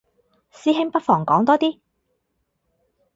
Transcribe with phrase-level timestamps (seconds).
[0.49, 1.79] 師兄不妨講多啲